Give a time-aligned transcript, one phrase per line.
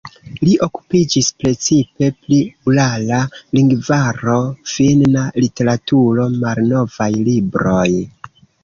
[0.45, 2.39] Li okupiĝis precipe pri
[2.71, 3.21] urala
[3.59, 4.41] lingvaro,
[4.73, 7.89] finna literaturo, malnovaj libroj.